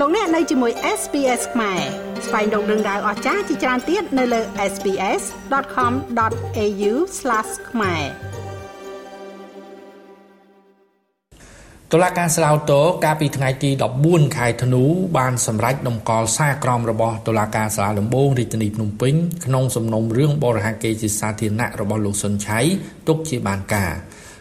[0.00, 1.80] លោកអ្នកនៅជាមួយ SPS ខ្មែរ
[2.26, 4.40] ស្វែងរកដឹងដៅអស្ចារ្យជាច្រើនទៀតនៅលើ
[4.72, 6.92] SPS.com.au/
[7.70, 8.02] ខ្មែរ
[11.92, 13.70] តុលាការស្លាវតូកាលពីថ្ងៃទី
[14.04, 14.82] 14ខែធ្នូ
[15.18, 22.60] បានសម្រេចដំកល់សារក្រមរបស់តុលាការសាលាដំបងរាជធានីភ្នំពេញក្នុងសំណុំរឿងបរិហាកេរជាសាធារណៈរបស់លោកសុនឆៃ
[23.08, 23.92] ទុកជាបានការ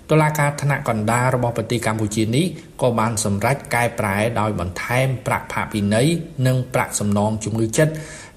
[0.09, 2.45] តុលាការថ្នាក់កណ្ដាលរបស់ប្រទេសកម្ពុជានេះ
[2.81, 6.07] ក៏បានសម្រេចកែប្រែដោយបន្ថែមប្រាក់ផាកពិន័យ
[6.48, 7.93] និងប្រាក់សំណងជំងឺចិត្ត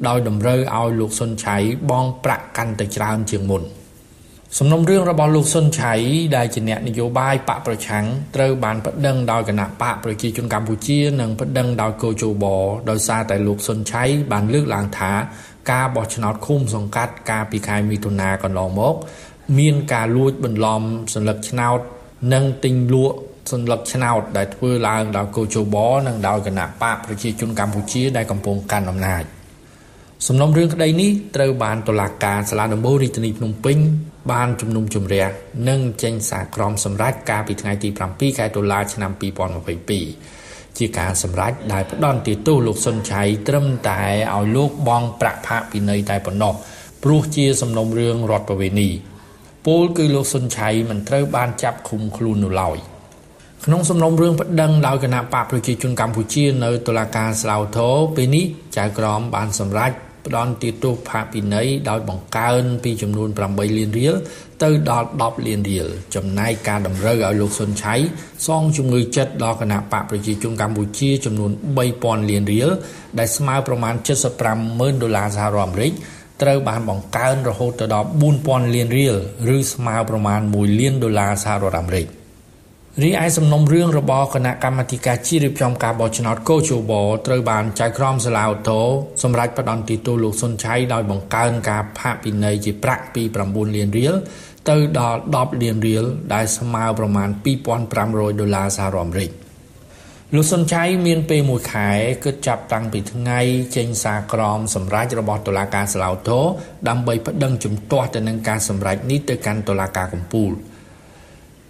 [0.09, 1.57] ដោយតម្រូវឲ្យលោកសុនឆៃ
[1.91, 3.65] បង់ប្រាក់កាន់តែច្រើនជាងមុន
[4.59, 5.93] សំណុំរឿងរបស់លោកសុនឆៃ
[6.37, 8.05] ដែលជាអ្នកនយោបាយបកប្រឆាំង
[8.37, 12.45] ត្រូវបានប្តឹងដោយគណៈបកប្រជាជនកម្ពុជានិងប្តឹងដោយកោជប
[12.91, 14.03] ដោយសារតែលោកសុនឆៃ
[14.33, 15.13] បានលើកឡើងថា
[15.71, 18.95] ការបោះឆ្នោតឃុំសង្កាត់កាលពីខែមិថុនាកន្លងមក
[19.59, 20.83] មានការលួចបន្លំ
[21.15, 21.79] សញ្ញាឆ្នោត
[22.33, 23.17] និងទិញលក់
[23.53, 29.25] សញ្ញាឆ្នោត ដែលធ្វើឡើងដោយកោជបនិងដោយគណៈបកប្រជាជនកម្ពុជាដែលកំពុងកាន់អំណាច
[30.27, 33.79] សំណុំរឿងក្តីនេះត្រូវបានតុលាការសាលាដំបូងរាជធានីភ្នំពេញ
[34.33, 35.27] បានជំនុំជម្រះ
[35.69, 40.40] និងចេញសារក្រមសម្រេចកាលពីថ្ងៃទី7ខែតុលាឆ្នាំ2022
[40.81, 44.01] ជាការសម្រេចដែលផ្ដន់ទោសលោកសុនឆៃត្រឹមតែ
[44.35, 46.55] ឲ្យលោកបង់ប្រាក់ផាកពិន័យតែប៉ុណ្ណោះ
[47.03, 48.89] ព្រោះជាសំណុំរឿងរដ្ឋប្រវេណី
[49.67, 52.79] ពលគឺលោកសុនឆៃមិនត្រូវបានចាប់ឃុំខ្លួននោះឡើយ
[53.65, 58.45] ក្នុងសំណុំរឿងប្តឹងដោយគណៈបកប្រជាជនកម្ពុជានៅតុលាការស្លាវធរពេលនេះ
[58.77, 59.93] ចៅក្រមបានសម្រេច
[60.31, 64.15] ផ្ដន់ទាទោសផាកពិន័យដោយបង្កើនពីចំនួន8លានរៀល
[64.63, 67.95] ទៅដល់10លានរៀលចំណែកការតម្រូវឲ្យលោកសុនឆៃ
[68.47, 71.51] សងជំងឺចិត្តដល់គណៈបកប្រជាជនកម្ពុជាចំនួន
[71.91, 72.69] 3000លានរៀល
[73.19, 73.95] ដែលស្មើប្រមាណ
[74.49, 75.93] 750000ដុល្លារសហរដ្ឋអាមេរិក
[76.43, 78.09] ត្រូវបានបង្កើនរហូតទៅដល់
[78.41, 79.17] 4000លានរៀល
[79.57, 82.20] ឬស្មើប្រមាណ1លានដុល្លារសហរដ្ឋអាមេរិក
[82.99, 86.93] រីឯសំណុំរឿងរបស់គណៈកម្មាធិការជាតិរៀបចំការបោះឆ្នោតកោជប
[87.27, 88.87] ត្រូវបានចៅក្រមសាលាឧទ្ធរ
[89.23, 94.15] សម្រាប់ផ្តន្ទាទោសលោកសុនឆៃដោយបង្កើនការផាកពិន័យជាប្រាក់ពី9លានរៀល
[94.71, 97.29] ទៅដល់10លានរៀលដែលស្មើប្រមាណ
[97.85, 99.31] 2500ដុល្លារសហរដ្ឋអាមេរិក
[100.35, 101.89] លោកសុនឆៃមានពេលមួយខែ
[102.25, 103.41] គិតចាប់តាំងពីថ្ងៃ
[103.77, 106.41] ចេញសារក្រមសម្រេចរបស់តុលាការសាឡាវតូ
[106.89, 110.53] ដើម្បីប្តឹងជំទាស់ទៅនឹងការសម្រេចនេះទៅកាន់តុលាការកំពូល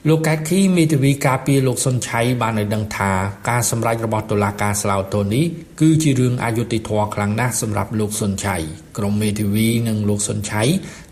[0.09, 3.11] លោកកែខីមេធាវីការពារលោកសុនឆៃបានឲ្យដឹងថា
[3.49, 5.45] ការសម្រេចរបស់តុលាការស្លាវតូនេះ
[5.81, 8.57] គឺជារឿងអយុត្តិធម៌ខ្លាំងណាស់សម្រាប់លោកសុនឆៃ
[8.99, 10.63] ក្រុមមេធាវីនិងលោកសុនឆៃ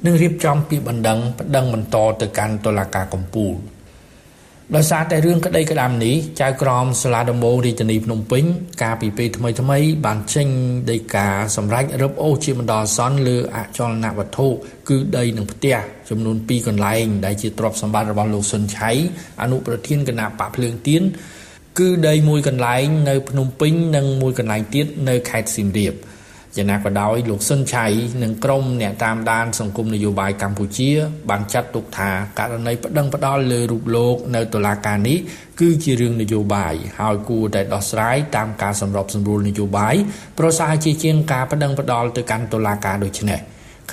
[0.04, 3.52] នឹងរៀបចំពាក្យបណ្ដឹងប្តឹងបន្តទៅកាន់តុលាការកំពូល
[4.76, 8.44] ដោយសារតែរឿងក្តីក្តាមនេះចៅក្រមសាលាដំបងរាជធានីភ្នំពេញ
[8.82, 10.48] កាលពីពេលថ្មីថ្មី បានចេញ
[10.90, 14.46] ដីកាសម្រេចរឹបអូសជាបណ្ដោះអាសន្នលើអចលនវត្ថុ
[14.88, 15.76] គឺដីនិងផ្ទះ
[16.08, 18.90] ចំនួន2កន្លែង ដែលជាទ្រព្យសម្បត្តិរបស់លោកសុនឆៃ
[19.42, 21.02] អនុប្រធានគណៈបកភ្លើងទៀន
[21.78, 25.94] គឺដីមួយកន្លែងនៅភ្នំពេញនិងមួយកន្លែងទៀតនៅខេត្តសៀមរាប
[26.56, 27.86] យ៉ាងណាក៏ដោយលោកសុនឆៃ
[28.22, 30.90] និងក្រុមអ្នកតាមដានសង្គមនយោបាយកម្ពុជា
[31.30, 35.18] បានចាត់ទុកថាករណីប្តឹងផ្តល់លើរូបលោកនៅតុលាការនេះ
[35.60, 39.94] គឺជារឿងនយោបាយហើយគួរតែដោះស្រាយតាមការសម្របសម្រួលនយោបាយ
[40.38, 43.40] ប្រសើរជាជាងការប្តឹងផ្តល់ទៅកាន់តុលាការដូចនេះ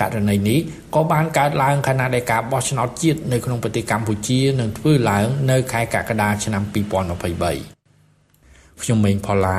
[0.00, 0.58] ករណីនេះ
[0.94, 7.76] ក៏បានកើតឡើងខណៈដែលការបោះឆ្នោតជាតិនៅក្នុងប្រទេសកម្ពុជានឹងធ្វើឡើងនៅខែកក្កដាឆ្នាំ2023
[8.82, 9.58] ខ្ញុំម៉េងផល្លា